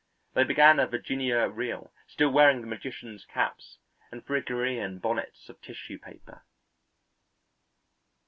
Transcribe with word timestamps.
They 0.33 0.43
began 0.43 0.79
a 0.79 0.87
Virginia 0.87 1.47
Reel 1.47 1.91
still 2.07 2.31
wearing 2.31 2.61
the 2.61 2.65
magician's 2.65 3.23
caps 3.23 3.77
and 4.11 4.25
Phrygian 4.25 4.97
bonnets 4.97 5.47
of 5.47 5.61
tissue 5.61 5.99
paper. 5.99 6.43